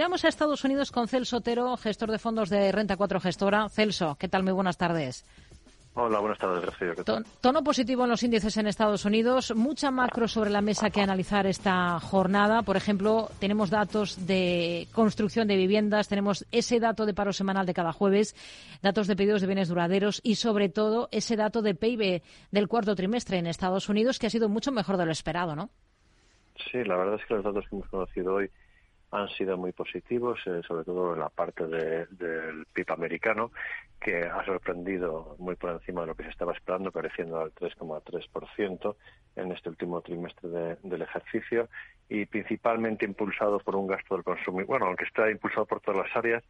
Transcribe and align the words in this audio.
Vamos 0.00 0.24
a 0.24 0.28
Estados 0.28 0.64
Unidos 0.64 0.92
con 0.92 1.08
Celso 1.08 1.38
Otero, 1.38 1.76
gestor 1.76 2.12
de 2.12 2.20
fondos 2.20 2.50
de 2.50 2.70
Renta 2.70 2.96
4 2.96 3.18
Gestora. 3.18 3.68
Celso, 3.68 4.16
¿qué 4.16 4.28
tal? 4.28 4.44
Muy 4.44 4.52
buenas 4.52 4.78
tardes. 4.78 5.26
Hola, 5.94 6.20
buenas 6.20 6.38
tardes, 6.38 6.62
gracias. 6.62 7.04
Tono 7.40 7.64
positivo 7.64 8.04
en 8.04 8.10
los 8.10 8.22
índices 8.22 8.56
en 8.58 8.68
Estados 8.68 9.04
Unidos. 9.04 9.52
Mucha 9.56 9.90
macro 9.90 10.28
sobre 10.28 10.50
la 10.50 10.60
mesa 10.60 10.90
que 10.90 11.00
analizar 11.00 11.48
esta 11.48 11.98
jornada. 11.98 12.62
Por 12.62 12.76
ejemplo, 12.76 13.28
tenemos 13.40 13.70
datos 13.70 14.24
de 14.24 14.86
construcción 14.94 15.48
de 15.48 15.56
viviendas, 15.56 16.06
tenemos 16.06 16.46
ese 16.52 16.78
dato 16.78 17.04
de 17.04 17.14
paro 17.14 17.32
semanal 17.32 17.66
de 17.66 17.74
cada 17.74 17.92
jueves, 17.92 18.36
datos 18.80 19.08
de 19.08 19.16
pedidos 19.16 19.40
de 19.40 19.48
bienes 19.48 19.68
duraderos 19.68 20.20
y, 20.22 20.36
sobre 20.36 20.68
todo, 20.68 21.08
ese 21.10 21.34
dato 21.34 21.60
de 21.60 21.74
PIB 21.74 22.22
del 22.52 22.68
cuarto 22.68 22.94
trimestre 22.94 23.38
en 23.38 23.48
Estados 23.48 23.88
Unidos 23.88 24.20
que 24.20 24.28
ha 24.28 24.30
sido 24.30 24.48
mucho 24.48 24.70
mejor 24.70 24.96
de 24.96 25.06
lo 25.06 25.10
esperado, 25.10 25.56
¿no? 25.56 25.70
Sí, 26.70 26.84
la 26.84 26.96
verdad 26.96 27.16
es 27.16 27.26
que 27.26 27.34
los 27.34 27.42
datos 27.42 27.64
que 27.68 27.74
hemos 27.74 27.88
conocido 27.88 28.34
hoy 28.34 28.48
han 29.10 29.28
sido 29.30 29.56
muy 29.56 29.72
positivos, 29.72 30.40
eh, 30.46 30.60
sobre 30.66 30.84
todo 30.84 31.14
en 31.14 31.20
la 31.20 31.28
parte 31.30 31.66
del 31.66 32.66
PIB 32.72 32.92
americano, 32.92 33.50
que 34.00 34.24
ha 34.24 34.44
sorprendido 34.44 35.36
muy 35.38 35.56
por 35.56 35.70
encima 35.70 36.02
de 36.02 36.08
lo 36.08 36.14
que 36.14 36.24
se 36.24 36.30
estaba 36.30 36.52
esperando, 36.52 36.92
creciendo 36.92 37.40
al 37.40 37.52
3,3% 37.54 38.96
en 39.36 39.52
este 39.52 39.68
último 39.70 40.00
trimestre 40.02 40.76
del 40.82 41.02
ejercicio 41.02 41.68
y 42.08 42.26
principalmente 42.26 43.04
impulsado 43.04 43.58
por 43.60 43.76
un 43.76 43.86
gasto 43.86 44.14
del 44.14 44.24
consumidor. 44.24 44.66
Bueno, 44.66 44.86
aunque 44.86 45.04
está 45.04 45.30
impulsado 45.30 45.66
por 45.66 45.80
todas 45.80 46.06
las 46.06 46.16
áreas, 46.16 46.44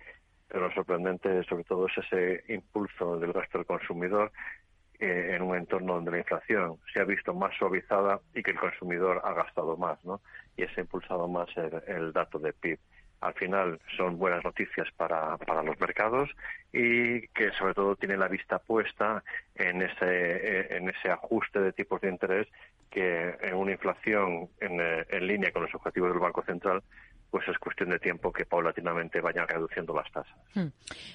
pero 0.49 0.69
lo 0.69 0.75
sorprendente 0.75 1.45
sobre 1.45 1.65
todo 1.65 1.87
es 1.87 1.99
ese 1.99 2.45
impulso 2.53 3.19
del 3.19 3.33
gasto 3.33 3.59
del 3.59 3.67
consumidor 3.67 4.33
eh, 5.01 5.35
en 5.37 5.43
un 5.43 5.57
entorno 5.57 5.95
donde 5.95 6.11
la 6.11 6.19
inflación 6.19 6.77
se 6.93 7.01
ha 7.01 7.05
visto 7.05 7.33
más 7.33 7.57
suavizada 7.57 8.21
y 8.35 8.43
que 8.43 8.51
el 8.51 8.59
consumidor 8.59 9.21
ha 9.25 9.33
gastado 9.33 9.77
más, 9.77 10.05
¿no? 10.05 10.21
Y 10.57 10.67
se 10.67 10.81
ha 10.81 10.85
impulsado 10.85 11.29
más 11.29 11.49
el, 11.87 12.13
dato 12.13 12.39
de 12.41 12.53
PIB. 12.53 12.79
Al 13.21 13.35
final 13.35 13.81
son 13.97 14.19
buenas 14.19 14.43
noticias 14.45 14.89
para, 14.97 15.37
para 15.39 15.63
los 15.63 15.79
mercados 15.81 16.31
y 16.73 17.29
que 17.29 17.51
sobre 17.53 17.75
todo 17.75 17.97
tiene 17.97 18.17
la 18.17 18.29
vista 18.29 18.59
puesta 18.59 19.23
en 19.55 19.83
ese, 19.83 19.97
eh, 20.03 20.77
en 20.77 20.89
ese 20.89 21.11
ajuste 21.11 21.61
de 21.61 21.73
tipos 21.73 22.01
de 22.01 22.09
interés 22.09 22.49
que 22.91 23.37
en 23.41 23.55
una 23.55 23.73
inflación 23.73 24.49
en, 24.61 24.81
eh, 24.81 25.05
en 25.11 25.27
línea 25.27 25.53
con 25.53 25.63
los 25.63 25.75
objetivos 25.75 26.11
del 26.11 26.21
Banco 26.21 26.43
Central 26.43 26.83
pues 27.31 27.47
es 27.49 27.59
cuestión 27.59 27.91
de 27.91 27.99
tiempo 27.99 28.33
que 28.33 28.47
paulatinamente 28.47 29.21
vayan 29.21 29.47
reduciendo 29.47 29.95
las 29.95 30.11
tasas. 30.11 30.35
Hmm. 30.55 30.69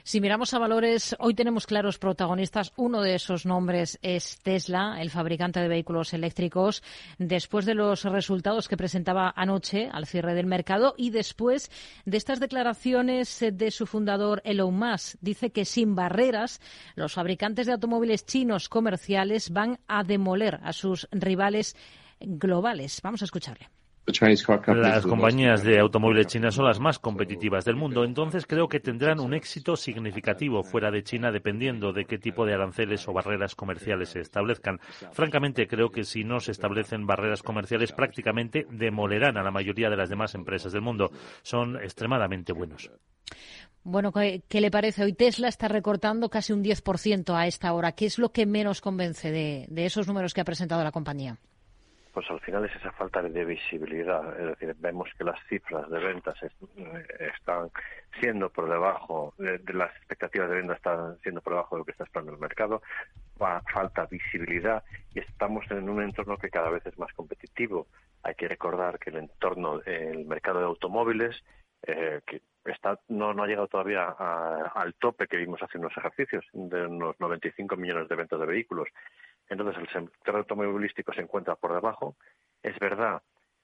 Si 0.03 0.21
miramos 0.21 0.53
a 0.53 0.59
valores, 0.59 1.15
hoy 1.19 1.33
tenemos 1.33 1.65
claros 1.65 1.97
protagonistas. 1.97 2.71
Uno 2.75 3.01
de 3.01 3.15
esos 3.15 3.45
nombres 3.45 3.97
es 4.01 4.39
Tesla, 4.41 4.97
el 5.01 5.09
fabricante 5.09 5.59
de 5.59 5.67
vehículos 5.67 6.13
eléctricos, 6.13 6.83
después 7.17 7.65
de 7.65 7.73
los 7.73 8.03
resultados 8.03 8.67
que 8.67 8.77
presentaba 8.77 9.33
anoche 9.35 9.89
al 9.91 10.05
cierre 10.05 10.35
del 10.35 10.45
mercado 10.45 10.93
y 10.97 11.09
después 11.09 11.71
de 12.05 12.17
estas 12.17 12.39
declaraciones 12.39 13.43
de 13.51 13.71
su 13.71 13.85
fundador 13.85 14.41
Elon 14.45 14.77
Musk. 14.77 15.17
Dice 15.21 15.51
que 15.51 15.65
sin 15.65 15.95
barreras 15.95 16.61
los 16.95 17.13
fabricantes 17.13 17.65
de 17.65 17.73
automóviles 17.73 18.25
chinos 18.25 18.69
comerciales 18.69 19.51
van 19.51 19.79
a 19.87 20.03
demoler 20.03 20.59
a 20.63 20.73
sus 20.73 21.07
rivales 21.11 21.75
globales. 22.19 23.01
Vamos 23.01 23.21
a 23.21 23.25
escucharle. 23.25 23.69
Las 24.05 25.05
compañías 25.05 25.63
de 25.63 25.79
automóviles 25.79 26.27
chinas 26.27 26.55
son 26.55 26.65
las 26.65 26.79
más 26.81 26.99
competitivas 26.99 27.63
del 27.63 27.77
mundo, 27.77 28.03
entonces 28.03 28.45
creo 28.45 28.67
que 28.67 28.81
tendrán 28.81 29.21
un 29.21 29.33
éxito 29.33 29.77
significativo 29.77 30.61
fuera 30.61 30.91
de 30.91 31.03
China 31.03 31.31
dependiendo 31.31 31.93
de 31.93 32.03
qué 32.03 32.17
tipo 32.17 32.45
de 32.45 32.53
aranceles 32.53 33.07
o 33.07 33.13
barreras 33.13 33.55
comerciales 33.55 34.09
se 34.09 34.19
establezcan. 34.19 34.79
Francamente, 35.13 35.67
creo 35.67 35.89
que 35.89 36.03
si 36.03 36.25
no 36.25 36.41
se 36.41 36.51
establecen 36.51 37.07
barreras 37.07 37.43
comerciales 37.43 37.93
prácticamente 37.93 38.67
demolerán 38.69 39.37
a 39.37 39.43
la 39.43 39.51
mayoría 39.51 39.89
de 39.89 39.95
las 39.95 40.09
demás 40.09 40.35
empresas 40.35 40.73
del 40.73 40.81
mundo. 40.81 41.09
Son 41.41 41.77
extremadamente 41.77 42.51
buenos. 42.51 42.91
Bueno, 43.85 44.11
¿qué, 44.11 44.61
le 44.61 44.69
parece? 44.69 45.05
Hoy 45.05 45.13
Tesla 45.13 45.47
está 45.47 45.69
recortando 45.69 46.29
casi 46.29 46.51
un 46.51 46.61
10% 46.61 47.33
a 47.35 47.47
esta 47.47 47.71
hora. 47.71 47.93
¿Qué 47.93 48.05
es 48.05 48.19
lo 48.19 48.33
que 48.33 48.45
menos 48.45 48.81
convence 48.81 49.31
de 49.31 49.85
esos 49.85 50.07
números 50.07 50.33
que 50.33 50.41
ha 50.41 50.45
presentado 50.45 50.83
la 50.83 50.91
compañía? 50.91 51.37
Pues 52.13 52.29
al 52.29 52.39
final 52.41 52.63
es 52.65 52.75
esa 52.75 52.91
falta 52.91 53.23
de 53.23 53.45
visibilidad. 53.45 54.39
Es 54.39 54.47
decir, 54.47 54.75
vemos 54.77 55.09
que 55.17 55.23
las 55.23 55.39
cifras 55.47 55.89
de 55.89 55.99
ventas 55.99 56.35
eh, 56.43 57.29
están 57.35 57.71
siendo 58.19 58.49
por 58.51 58.69
debajo, 58.69 59.33
de, 59.39 59.59
las 59.73 59.95
expectativas 59.97 60.49
de 60.49 60.57
ventas 60.57 60.77
están 60.77 61.17
siendo 61.21 61.41
por 61.41 61.53
debajo 61.53 61.75
de 61.75 61.79
lo 61.79 61.85
que 61.85 61.91
está 61.91 62.03
esperando 62.03 62.33
el 62.33 62.39
mercado. 62.39 62.83
falta 63.37 64.05
visibilidad 64.05 64.83
y 65.13 65.19
estamos 65.19 65.65
en 65.71 65.89
un 65.89 66.03
entorno 66.03 66.37
que 66.37 66.51
cada 66.51 66.69
vez 66.69 66.85
es 66.85 66.97
más 66.99 67.11
competitivo. 67.13 67.87
Hay 68.21 68.35
que 68.35 68.47
recordar 68.47 68.99
que 68.99 69.09
el 69.09 69.17
entorno, 69.17 69.81
el 69.83 70.25
mercado 70.25 70.59
de 70.59 70.65
automóviles, 70.65 71.43
eh, 71.85 72.21
que 72.25 72.41
está, 72.65 72.99
no, 73.09 73.33
no 73.33 73.43
ha 73.43 73.47
llegado 73.47 73.67
todavía 73.67 74.07
al 74.07 74.93
tope 74.93 75.27
que 75.27 75.37
vimos 75.37 75.61
hace 75.61 75.77
unos 75.77 75.97
ejercicios, 75.97 76.45
de 76.53 76.85
unos 76.85 77.19
95 77.19 77.75
millones 77.75 78.07
de 78.07 78.15
ventas 78.15 78.39
de 78.39 78.45
vehículos. 78.45 78.87
Entonces 79.53 79.81
el 79.81 79.89
sector 79.89 80.35
automovilístico 80.35 81.13
se 81.13 81.21
encuentra 81.21 81.55
por 81.55 81.73
debajo. 81.73 82.15
Es 82.61 82.77
verdad 82.79 83.21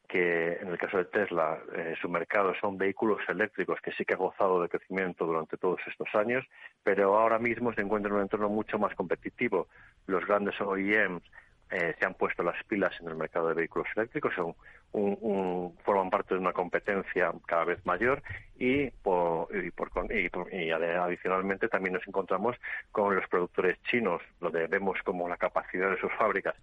que 0.08 0.54
en 0.54 0.70
el 0.70 0.78
caso 0.78 0.98
de 0.98 1.06
Tesla 1.06 1.60
eh, 1.76 1.96
su 2.02 2.10
mercado 2.10 2.54
son 2.60 2.78
vehículos 2.78 3.20
eléctricos 3.28 3.80
que 3.82 3.92
sí 3.92 4.06
que 4.06 4.16
ha 4.16 4.18
gozado 4.18 4.62
de 4.62 4.70
crecimiento 4.70 5.26
durante 5.26 5.56
todos 5.58 5.80
estos 5.86 6.08
años, 6.16 6.44
pero 6.84 7.18
ahora 7.18 7.38
mismo 7.38 7.72
se 7.74 7.82
encuentra 7.82 8.10
en 8.10 8.16
un 8.16 8.22
entorno 8.24 8.50
mucho 8.50 8.80
más 8.80 8.96
competitivo. 8.96 9.68
Los 10.08 10.26
grandes 10.26 10.60
OEMs 10.60 11.22
eh, 11.70 11.96
se 12.00 12.06
han 12.06 12.16
puesto 12.16 12.42
las 12.42 12.64
pilas 12.64 12.92
en 13.00 13.08
el 13.08 13.16
mercado 13.16 13.50
de 13.50 13.54
vehículos 13.54 13.88
eléctricos, 13.96 14.34
un, 14.92 15.78
forman 15.84 16.10
parte 16.10 16.34
de 16.34 16.40
una 16.40 16.54
competencia 16.54 17.32
cada 17.46 17.66
vez 17.66 17.86
mayor 17.86 18.24
y, 18.58 18.90
por, 18.90 19.48
y, 19.56 19.72
por, 19.72 19.92
y, 20.12 20.72
adicionalmente 20.72 21.68
también 21.68 21.94
nos 21.94 22.08
encontramos 22.08 22.56
con 22.92 23.16
los 23.16 23.28
productores 23.28 23.82
chinos, 23.84 24.22
donde 24.40 24.68
vemos 24.68 24.98
como 25.04 25.30
la 25.30 25.38
capacidad 25.38 25.90
de 25.90 26.00
sus 26.00 26.12
fábricas 26.14 26.56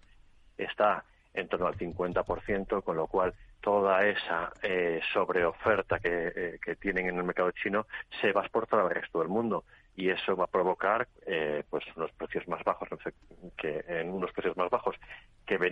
está 0.57 1.03
en 1.33 1.47
torno 1.47 1.67
al 1.67 1.77
50%, 1.77 2.83
con 2.83 2.97
lo 2.97 3.07
cual 3.07 3.33
toda 3.61 4.05
esa 4.07 4.51
eh, 4.63 5.01
sobreoferta 5.13 5.99
que, 5.99 6.31
eh, 6.35 6.59
que 6.63 6.75
tienen 6.75 7.09
en 7.09 7.17
el 7.17 7.23
mercado 7.23 7.51
chino 7.51 7.85
se 8.21 8.31
va 8.31 8.41
a 8.41 8.43
exportar 8.45 8.79
al 8.79 8.89
resto 8.89 9.19
del 9.19 9.27
mundo 9.27 9.63
y 9.95 10.09
eso 10.09 10.35
va 10.35 10.45
a 10.45 10.47
provocar 10.47 11.07
eh, 11.25 11.63
pues 11.69 11.83
unos 11.95 12.11
precios 12.11 12.47
más 12.47 12.63
bajos 12.63 12.87
que 13.57 13.83
en 13.87 14.11
unos 14.11 14.31
precios 14.31 14.55
más 14.55 14.69
bajos 14.69 14.95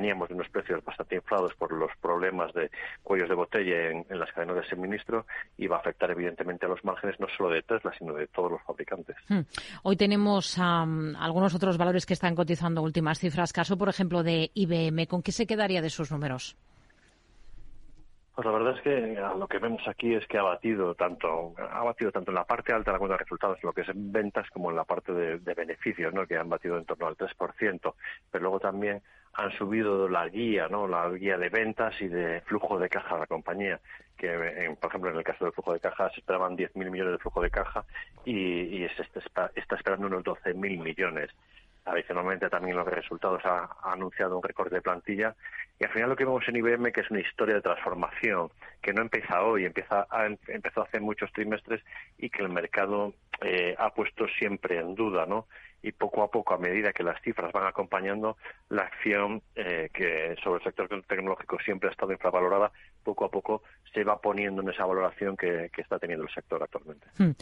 de 0.06 0.34
unos 0.34 0.50
precios 0.50 0.84
bastante 0.84 1.16
inflados 1.16 1.54
por 1.56 1.72
los 1.72 1.92
problemas 2.02 2.54
de 2.54 2.70
cuellos 3.04 3.28
de 3.30 3.36
botella 3.36 3.90
en, 3.90 4.06
las 4.10 4.32
cadenas 4.32 4.58
de 4.58 4.64
suministro 4.64 5.26
y 5.58 5.68
va 5.68 5.78
a 5.78 5.80
afectar 5.80 6.12
evidentemente 6.12 6.66
a 6.66 6.70
los 6.70 6.84
márgenes 6.86 7.20
no 7.20 7.28
solo 7.36 7.50
de 7.50 7.62
Tesla 7.64 7.92
sino 7.98 8.14
de 8.14 8.28
todos 8.28 8.52
los 8.52 8.62
fabricantes. 8.64 9.16
Hmm. 9.28 9.42
Hoy 9.84 9.96
tenemos 9.98 10.58
algunos 10.60 11.56
otros 11.56 11.78
valores 11.78 12.06
que 12.06 12.14
están 12.14 12.36
cotizando 12.36 12.82
últimas 12.82 13.20
cifras. 13.20 13.54
Caso, 13.54 13.78
por 13.78 13.90
ejemplo, 13.90 14.24
de 14.24 14.52
IBM. 14.54 15.08
¿Con 15.08 15.22
qué 15.22 15.32
se 15.32 15.48
quedaría 15.48 15.82
de 15.82 15.90
sus 15.90 16.12
números? 16.12 16.56
Pues 18.36 18.46
la 18.46 18.52
verdad 18.52 18.76
es 18.76 18.82
que 18.82 19.16
lo 19.40 19.48
que 19.48 19.60
vemos 19.60 19.82
aquí 19.88 20.14
es 20.14 20.28
que 20.28 20.38
ha 20.38 20.44
batido 20.44 20.94
tanto, 20.94 21.54
ha 21.58 21.84
batido 21.86 22.12
tanto 22.12 22.32
en 22.32 22.36
la 22.36 22.44
parte 22.44 22.74
alta 22.74 22.92
de 22.92 22.96
la 22.96 23.00
cuenta 23.00 23.14
de 23.14 23.24
resultados, 23.24 23.64
lo 23.64 23.72
que 23.72 23.82
es 23.82 23.88
en 23.88 24.12
ventas, 24.12 24.50
como 24.50 24.70
en 24.70 24.76
la 24.76 24.84
parte 24.84 25.14
de, 25.14 25.54
beneficios, 25.54 26.14
¿no? 26.14 26.28
que 26.28 26.36
han 26.36 26.50
batido 26.50 26.78
en 26.78 26.84
torno 26.84 27.08
al 27.08 27.16
3%. 27.16 27.94
Pero 28.30 28.42
luego 28.42 28.60
también 28.60 29.02
han 29.38 29.52
subido 29.58 30.08
la 30.08 30.28
guía, 30.30 30.68
¿no? 30.70 30.88
la 30.88 31.10
guía 31.10 31.38
de 31.38 31.50
ventas 31.50 31.94
y 32.02 32.08
de 32.08 32.42
flujo 32.42 32.80
de 32.80 32.90
caja 32.90 33.16
de 33.16 33.22
la 33.22 33.28
compañía, 33.28 33.80
que 34.18 34.76
por 34.80 34.90
ejemplo 34.90 35.12
en 35.12 35.18
el 35.18 35.24
caso 35.24 35.46
del 35.46 35.54
flujo 35.54 35.74
de 35.74 35.80
caja 35.80 36.10
se 36.12 36.20
esperaban 36.22 36.58
10.000 36.58 36.90
millones 36.90 37.14
de 37.14 37.20
flujo 37.20 37.42
de 37.42 37.50
caja 37.50 37.84
y, 38.24 38.88
se 38.96 39.20
está, 39.20 39.52
está 39.56 39.76
esperando 39.76 40.08
unos 40.08 40.24
12.000 40.24 40.56
millones. 40.82 41.32
Adicionalmente, 41.86 42.50
también 42.50 42.78
los 42.78 42.88
resultados 42.88 43.46
ha, 43.46 43.70
anunciado 43.84 44.38
un 44.38 44.44
récord 44.44 44.74
de 44.74 44.82
plantilla. 44.82 45.36
Y 45.80 45.86
al 45.86 45.92
final 45.92 46.10
lo 46.10 46.16
que 46.16 46.26
vemos 46.26 46.44
en 46.48 46.56
IBM 46.56 46.92
que 46.92 47.02
es 47.02 47.12
una 47.12 47.20
historia 47.20 47.56
de 47.56 47.62
transformación, 47.62 48.50
que 48.82 48.92
no 48.92 49.04
empieza 49.04 49.44
hoy, 49.44 49.66
empieza 49.66 50.08
empezó 50.48 50.82
hace 50.82 51.00
muchos 51.00 51.32
trimestres 51.32 51.84
y 52.18 52.30
que 52.32 52.42
el 52.42 52.50
mercado 52.50 53.14
eh, 53.42 53.76
ha 53.78 53.94
puesto 53.94 54.28
siempre 54.40 54.80
en 54.80 54.96
duda, 54.96 55.28
¿no? 55.28 55.46
Y 55.86 55.92
poco 55.92 56.24
a 56.24 56.32
poco, 56.32 56.56
a 56.56 56.58
medida 56.58 56.92
que 56.92 57.04
las 57.04 57.22
cifras 57.22 57.54
van 57.54 57.68
acompañando, 57.68 58.38
la 58.70 58.82
acción 58.82 59.44
eh, 59.56 59.92
que 59.94 60.36
sobre 60.44 60.58
el 60.58 60.64
sector 60.64 60.90
tecnológico 61.08 61.60
siempre 61.64 61.90
ha 61.90 61.92
estado 61.92 62.12
infravalorada, 62.12 62.72
poco 63.04 63.26
a 63.26 63.30
poco 63.30 63.62
se 63.94 64.04
va 64.04 64.20
poniendo 64.20 64.64
en 64.64 64.70
esa 64.70 64.84
valoración 64.84 65.38
que, 65.38 65.70
está 65.78 66.00
teniendo 66.00 66.26
el 66.26 66.34
sector 66.34 66.64
actualmente. 66.64 67.06
Hmm. 67.20 67.34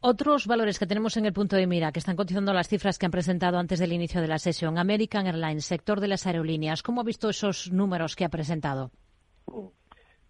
Otros 0.00 0.46
valores 0.46 0.78
que 0.78 0.86
tenemos 0.86 1.18
en 1.18 1.26
el 1.26 1.34
punto 1.34 1.56
de 1.56 1.66
mira, 1.66 1.92
que 1.92 1.98
están 1.98 2.16
cotizando 2.16 2.54
las 2.54 2.68
cifras 2.68 2.98
que 2.98 3.04
han 3.04 3.12
presentado 3.12 3.58
antes 3.58 3.80
del 3.80 3.92
inicio 3.92 4.22
de 4.22 4.28
la 4.28 4.38
sesión. 4.38 4.78
American 4.78 5.26
Airlines, 5.26 5.66
sector 5.66 6.00
de 6.00 6.08
las 6.08 6.26
aerolíneas. 6.26 6.82
¿Cómo 6.82 7.02
ha 7.02 7.04
visto 7.04 7.28
esos 7.28 7.70
números 7.70 8.16
que 8.16 8.24
ha 8.24 8.30
presentado? 8.30 8.92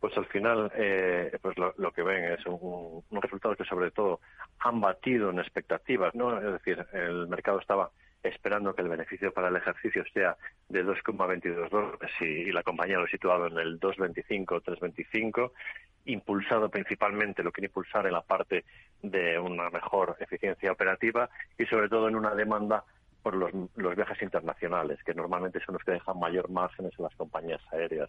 Pues 0.00 0.16
al 0.16 0.26
final, 0.26 0.70
eh, 0.74 1.38
pues 1.40 1.56
lo, 1.56 1.92
que 1.92 2.02
ven 2.02 2.32
es 2.32 2.44
un, 2.46 3.02
resultado 3.10 3.56
que 3.56 3.64
sobre 3.64 3.90
todo 3.90 4.20
han 4.58 4.80
batido 4.80 5.30
en 5.30 5.38
expectativas, 5.38 6.14
¿no? 6.14 6.38
Es 6.38 6.52
decir, 6.52 6.86
el 6.92 7.26
mercado 7.28 7.60
estaba 7.60 7.90
esperando 8.22 8.74
que 8.74 8.82
el 8.82 8.88
beneficio 8.88 9.32
para 9.32 9.48
el 9.48 9.56
ejercicio 9.56 10.04
sea 10.12 10.36
de 10.68 10.84
2,22 10.84 11.70
dólares 11.70 12.10
y, 12.20 12.52
la 12.52 12.62
compañía 12.62 12.98
lo 12.98 13.04
ha 13.04 13.08
situado 13.08 13.46
en 13.46 13.58
el 13.58 13.80
2,25 13.80 14.62
3,25 14.62 15.52
impulsado 16.06 16.68
principalmente, 16.68 17.42
lo 17.42 17.52
quiere 17.52 17.66
impulsar 17.66 18.06
en 18.06 18.12
la 18.12 18.22
parte 18.22 18.64
de 19.02 19.38
una 19.38 19.70
mejor 19.70 20.16
eficiencia 20.20 20.72
operativa 20.72 21.28
y 21.58 21.66
sobre 21.66 21.88
todo 21.88 22.08
en 22.08 22.16
una 22.16 22.34
demanda 22.34 22.84
por 23.22 23.34
los, 23.34 23.96
viajes 23.96 24.22
internacionales, 24.22 25.02
que 25.04 25.12
normalmente 25.12 25.58
son 25.64 25.74
los 25.74 25.82
que 25.82 25.92
dejan 25.92 26.18
mayor 26.18 26.48
márgenes 26.48 26.92
en 26.96 27.04
las 27.04 27.14
compañías 27.16 27.60
aéreas. 27.72 28.08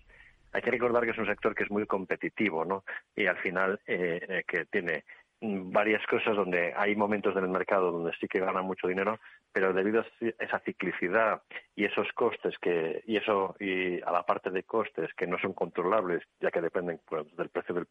Hay 0.53 0.61
que 0.61 0.71
recordar 0.71 1.03
que 1.03 1.11
es 1.11 1.17
un 1.17 1.27
sector 1.27 1.53
que 1.53 1.63
es 1.63 1.71
muy 1.71 1.85
competitivo, 1.85 2.65
¿no? 2.65 2.83
Y 3.15 3.27
al 3.27 3.37
final 3.37 3.79
eh, 3.85 4.19
eh, 4.27 4.43
que 4.47 4.65
tiene 4.65 5.03
varias 5.39 6.05
cosas 6.07 6.35
donde 6.35 6.73
hay 6.75 6.95
momentos 6.95 7.35
en 7.35 7.43
el 7.43 7.49
mercado 7.49 7.91
donde 7.91 8.11
sí 8.19 8.27
que 8.27 8.39
gana 8.39 8.61
mucho 8.61 8.87
dinero, 8.87 9.19
pero 9.51 9.71
debido 9.71 10.01
a 10.01 10.05
esa 10.39 10.59
ciclicidad 10.59 11.43
y 11.75 11.85
esos 11.85 12.11
costes 12.13 12.57
que 12.59 13.03
y 13.05 13.17
eso 13.17 13.55
y 13.59 14.01
a 14.01 14.11
la 14.11 14.23
parte 14.23 14.49
de 14.49 14.63
costes 14.63 15.13
que 15.13 15.27
no 15.27 15.37
son 15.37 15.53
controlables, 15.53 16.23
ya 16.39 16.49
que 16.49 16.61
dependen 16.61 16.99
pues, 17.05 17.23
del 17.35 17.49
precio 17.49 17.75
del, 17.75 17.87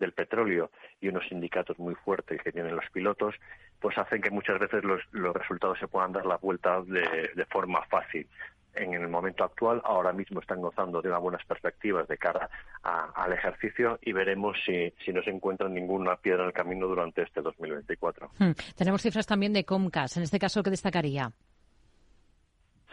del, 0.00 0.12
petróleo 0.12 0.72
y 1.00 1.08
unos 1.08 1.28
sindicatos 1.28 1.78
muy 1.78 1.94
fuertes 1.94 2.42
que 2.42 2.52
tienen 2.52 2.74
los 2.74 2.90
pilotos, 2.90 3.36
pues 3.80 3.96
hacen 3.96 4.20
que 4.20 4.30
muchas 4.30 4.58
veces 4.58 4.82
los, 4.82 5.00
los 5.12 5.34
resultados 5.34 5.78
se 5.78 5.86
puedan 5.86 6.12
dar 6.12 6.26
la 6.26 6.38
vuelta 6.38 6.82
de, 6.82 7.30
de 7.34 7.46
forma 7.46 7.84
fácil 7.86 8.28
en 8.74 8.94
el 8.94 9.08
momento 9.08 9.44
actual 9.44 9.80
ahora 9.84 10.12
mismo 10.12 10.40
están 10.40 10.60
gozando 10.60 11.02
de 11.02 11.08
unas 11.08 11.20
buenas 11.20 11.44
perspectivas 11.44 12.06
de 12.08 12.16
cara 12.18 12.48
al 12.82 13.32
ejercicio 13.32 13.98
y 14.02 14.12
veremos 14.12 14.56
si, 14.64 14.92
si 15.04 15.12
no 15.12 15.22
se 15.22 15.30
encuentra 15.30 15.68
ninguna 15.68 16.16
piedra 16.16 16.42
en 16.42 16.48
el 16.48 16.52
camino 16.52 16.86
durante 16.86 17.22
este 17.22 17.40
2024. 17.42 18.30
Hmm. 18.38 18.52
Tenemos 18.76 19.02
cifras 19.02 19.26
también 19.26 19.52
de 19.52 19.64
Comcast. 19.64 20.16
En 20.16 20.22
este 20.22 20.38
caso, 20.38 20.62
¿qué 20.62 20.70
destacaría? 20.70 21.32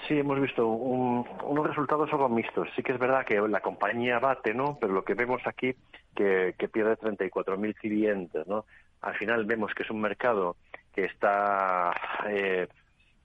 Sí, 0.08 0.18
hemos 0.18 0.40
visto 0.40 0.66
unos 0.68 1.68
resultados 1.68 2.12
algo 2.14 2.30
mixtos. 2.30 2.70
Sí 2.76 2.84
que 2.84 2.94
es 2.94 3.00
verdad 3.00 3.26
que 3.26 3.40
la 3.42 3.60
compañía 3.60 4.20
bate, 4.20 4.54
¿no? 4.54 4.78
Pero 4.80 4.94
lo 4.94 5.04
que 5.04 5.16
vemos 5.16 5.42
aquí 5.46 5.76
que, 6.16 6.56
que 6.58 6.70
pierde 6.70 6.98
34.000 6.98 7.76
clientes, 7.76 8.48
¿no? 8.48 8.66
Al 9.02 9.16
final 9.16 9.46
vemos 9.46 9.74
que 9.74 9.84
es 9.84 9.90
un 9.90 10.00
mercado 10.00 10.56
que 10.94 11.06
está 11.06 11.92
eh, 12.28 12.68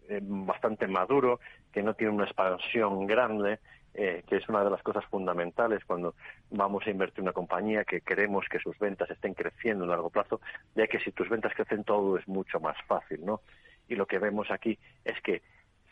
eh, 0.09 0.21
bastante 0.23 0.87
maduro, 0.87 1.41
que 1.73 1.83
no 1.83 1.95
tiene 1.95 2.13
una 2.13 2.25
expansión 2.25 3.07
grande, 3.07 3.59
eh, 3.95 4.23
que 4.27 4.37
es 4.37 4.49
una 4.49 4.65
de 4.65 4.71
las 4.71 4.83
cosas 4.83 5.05
fundamentales 5.07 5.85
cuando 5.85 6.15
vamos 6.51 6.87
a 6.87 6.91
invertir 6.91 7.19
en 7.19 7.25
una 7.25 7.33
compañía, 7.33 7.85
que 7.85 8.01
queremos 8.01 8.47
que 8.51 8.59
sus 8.59 8.79
ventas 8.79 9.11
estén 9.11 9.35
creciendo 9.35 9.85
a 9.85 9.89
largo 9.89 10.11
plazo, 10.11 10.41
ya 10.75 10.87
que 10.87 10.99
si 11.01 11.13
tus 11.13 11.29
ventas 11.29 11.53
crecen 11.55 11.85
todo 11.85 12.17
es 12.17 12.27
mucho 12.27 12.61
más 12.61 12.77
fácil, 12.87 13.25
¿no? 13.25 13.41
Y 13.89 13.97
lo 13.97 14.07
que 14.07 14.19
vemos 14.19 14.51
aquí 14.51 14.79
es 15.05 15.21
que 15.21 15.43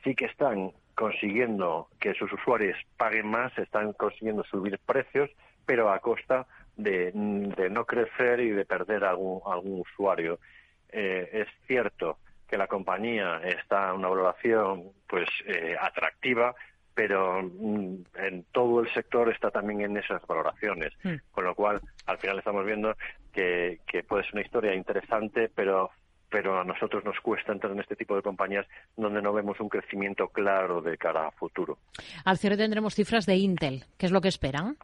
sí 0.02 0.14
que 0.14 0.26
están 0.26 0.72
consiguiendo 0.94 1.88
que 1.98 2.14
sus 2.14 2.32
usuarios 2.32 2.76
paguen 2.96 3.26
más, 3.26 3.56
están 3.58 3.92
consiguiendo 3.92 4.44
subir 4.44 4.78
precios, 4.86 5.30
pero 5.66 5.90
a 5.90 5.98
costa 5.98 6.46
de, 6.76 7.12
no 7.14 7.84
crecer 7.84 8.40
y 8.40 8.50
de 8.50 8.64
perder 8.64 9.04
algún, 9.04 9.40
algún 9.44 9.80
usuario. 9.80 10.38
Eh, 10.88 11.28
es 11.32 11.48
cierto 11.66 12.18
que 12.50 12.58
la 12.58 12.66
compañía 12.66 13.40
está 13.44 13.90
en 13.90 13.96
una 13.96 14.08
valoración 14.08 14.90
pues 15.06 15.28
eh, 15.46 15.76
atractiva, 15.80 16.52
pero 16.92 17.40
mm, 17.42 17.94
en 18.16 18.44
todo 18.50 18.80
el 18.80 18.92
sector 18.92 19.30
está 19.30 19.52
también 19.52 19.82
en 19.82 19.96
esas 19.96 20.26
valoraciones, 20.26 20.92
hmm. 21.04 21.14
con 21.30 21.44
lo 21.44 21.54
cual 21.54 21.80
al 22.06 22.18
final 22.18 22.38
estamos 22.38 22.66
viendo 22.66 22.96
que, 23.32 23.78
que 23.86 24.02
puede 24.02 24.24
ser 24.24 24.34
una 24.34 24.42
historia 24.42 24.74
interesante, 24.74 25.48
pero 25.54 25.90
pero 26.28 26.60
a 26.60 26.64
nosotros 26.64 27.04
nos 27.04 27.18
cuesta 27.20 27.50
entrar 27.50 27.72
en 27.72 27.80
este 27.80 27.96
tipo 27.96 28.14
de 28.14 28.22
compañías 28.22 28.64
donde 28.96 29.20
no 29.20 29.32
vemos 29.32 29.58
un 29.58 29.68
crecimiento 29.68 30.28
claro 30.28 30.80
de 30.80 30.96
cara 30.96 31.26
a 31.26 31.30
futuro. 31.32 31.78
Al 32.24 32.38
cierre 32.38 32.56
tendremos 32.56 32.94
cifras 32.94 33.26
de 33.26 33.34
Intel. 33.36 33.84
¿Qué 33.98 34.06
es 34.06 34.12
lo 34.12 34.20
que 34.20 34.28
esperan? 34.28 34.76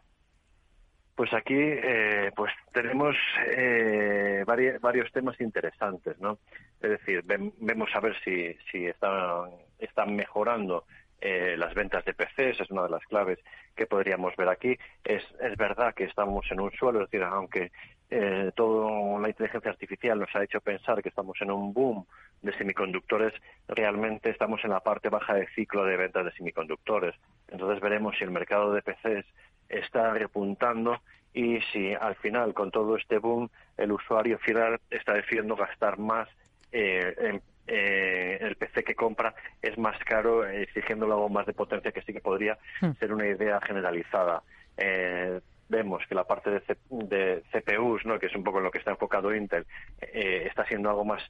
Pues 1.17 1.33
aquí 1.33 1.57
eh, 1.57 2.31
pues 2.37 2.53
tenemos 2.73 3.17
eh, 3.47 4.45
varios 4.47 5.11
temas 5.13 5.41
interesantes, 5.41 6.19
¿no? 6.21 6.39
Es 6.81 6.91
decir, 6.91 7.25
vemos 7.25 7.89
a 7.95 8.01
ver 8.01 8.15
si, 8.23 8.55
si 8.71 8.87
están, 8.87 9.51
están 9.79 10.15
mejorando 10.15 10.85
eh, 11.19 11.57
las 11.57 11.75
ventas 11.75 12.05
de 12.05 12.13
PCs, 12.13 12.61
es 12.61 12.71
una 12.71 12.83
de 12.83 12.91
las 12.91 13.03
claves 13.05 13.39
que 13.75 13.87
podríamos 13.87 14.37
ver 14.37 14.51
aquí. 14.51 14.77
Es, 15.03 15.25
es 15.41 15.57
verdad 15.57 15.95
que 15.95 16.05
estamos 16.05 16.45
en 16.51 16.61
un 16.61 16.71
suelo, 16.73 17.03
es 17.03 17.11
decir, 17.11 17.25
aunque 17.25 17.73
eh, 18.11 18.53
toda 18.55 19.19
la 19.19 19.29
inteligencia 19.29 19.71
artificial 19.71 20.19
nos 20.19 20.35
ha 20.37 20.45
hecho 20.45 20.61
pensar 20.61 21.03
que 21.03 21.09
estamos 21.09 21.37
en 21.41 21.51
un 21.51 21.73
boom 21.73 22.07
de 22.43 22.53
semiconductores, 22.53 23.33
realmente 23.67 24.29
estamos 24.29 24.63
en 24.65 24.71
la 24.71 24.81
parte 24.81 25.09
baja 25.09 25.35
de 25.35 25.49
ciclo 25.55 25.85
de 25.85 25.97
ventas 25.97 26.27
de 26.27 26.33
semiconductores. 26.33 27.15
Entonces 27.49 27.81
veremos 27.81 28.15
si 28.19 28.25
el 28.25 28.31
mercado 28.31 28.75
de 28.75 28.83
PCs 28.83 29.25
está 29.69 30.13
repuntando 30.15 31.01
y 31.33 31.61
si 31.73 31.93
al 31.93 32.15
final 32.17 32.55
con 32.55 32.71
todo 32.71 32.97
este 32.97 33.19
boom 33.19 33.51
el 33.77 33.93
usuario 33.93 34.39
final 34.39 34.81
está 34.91 35.13
decidiendo 35.13 35.55
gastar 35.55 35.99
más 35.99 36.29
eh, 36.73 37.41
eh, 37.67 38.39
el 38.41 38.57
PC 38.57 38.85
que 38.85 38.95
compra 38.95 39.35
es 39.61 39.77
más 39.77 39.99
caro 40.05 40.47
exigiéndole 40.47 41.13
algo 41.13 41.29
más 41.29 41.47
de 41.47 41.53
potencia 41.53 41.93
que 41.93 42.03
sí 42.03 42.13
que 42.13 42.21
podría 42.21 42.59
hmm. 42.81 42.93
ser 42.99 43.13
una 43.13 43.27
idea 43.27 43.61
generalizada. 43.61 44.43
Eh, 44.77 45.41
vemos 45.69 46.03
que 46.09 46.15
la 46.15 46.25
parte 46.25 46.51
de, 46.51 46.63
de, 46.91 47.43
CPUs, 47.51 48.07
¿no? 48.07 48.19
que 48.19 48.27
es 48.27 48.35
un 48.37 48.45
poco 48.45 48.59
en 48.59 48.65
lo 48.65 48.71
que 48.71 48.79
está 48.79 48.93
enfocado 48.93 49.35
Intel, 49.35 49.67
está 50.01 50.65
siendo 50.65 50.89
algo 50.89 51.05
más 51.05 51.23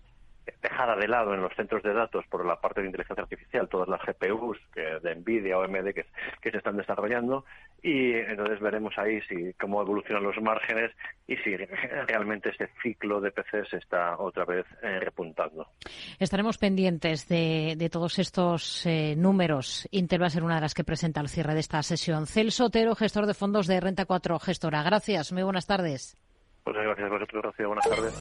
dejada 0.63 0.97
de 0.97 1.09
lado 1.09 1.35
en 1.35 1.41
los 1.41 1.55
centros 1.55 1.83
de 1.83 1.93
datos 1.93 2.25
por 2.29 2.45
la 2.45 2.61
parte 2.61 2.81
de 2.81 2.87
inteligencia 2.87 3.23
artificial, 3.23 3.69
todas 3.69 3.89
las 3.89 4.01
GPUs 4.03 4.59
que, 4.73 4.99
de 5.03 5.15
Nvidia 5.17 5.59
o 5.59 5.63
AMD 5.63 5.93
que, 5.93 6.07
que, 6.41 6.51
se 6.51 6.59
están 6.59 6.77
desarrollando 6.77 7.45
y 7.83 8.13
entonces 8.13 8.61
veremos 8.61 8.95
ahí 8.99 9.21
si 9.23 9.53
cómo 9.55 9.81
evolucionan 9.81 10.23
los 10.23 10.41
márgenes 10.41 10.93
y 11.27 11.37
si 11.37 11.57
realmente 11.57 12.51
este 12.51 12.69
ciclo 12.83 13.21
de 13.21 13.31
PCs 13.31 13.75
está 13.75 14.19
otra 14.19 14.45
vez 14.45 14.67
eh, 14.83 15.01
repuntando. 15.01 15.69
Estaremos 16.19 16.59
pendientes 16.59 17.29
de, 17.29 17.75
de 17.77 17.91
todos 17.91 18.19
estos 18.19 18.87
eh, 18.87 19.15
números. 19.17 19.89
Intel 19.91 20.23
va 20.23 20.27
a 20.27 20.31
ser 20.31 20.43
una 20.43 20.57
de 20.57 20.63
las 20.63 20.75
que 20.75 20.85
presenta 20.85 21.21
al 21.21 21.29
cierre 21.29 21.55
de 21.55 21.61
esta 21.61 21.83
sesión. 21.83 22.27
Celso 22.27 22.67
Otero, 22.67 22.95
gestor 22.95 23.27
de 23.27 23.35
fondos 23.35 23.67
de 23.67 23.81
Renta 23.81 24.05
4 24.05 24.39
Gestora. 24.39 24.83
Gracias, 24.83 25.33
muy 25.33 25.43
buenas 25.43 25.67
tardes. 25.67 26.17
Pues 26.65 26.77
gracias 26.77 27.07
a 27.07 27.11
vosotros, 27.11 27.55
Buenas 27.59 27.89
tardes. 27.89 28.13